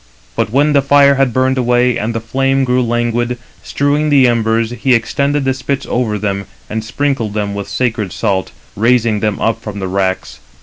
[0.35, 4.71] But when the fire had burned away, and the flame grew languid, strewing the embers,
[4.71, 9.61] he extended the spits over them, and sprinkled them with sacred salt, raising them up
[9.61, 10.39] from the racks.